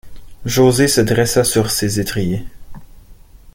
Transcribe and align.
José 0.45 0.87
se 0.87 0.99
dressa 1.01 1.43
sur 1.43 1.69
ses 1.69 1.99
étriers 1.99 2.43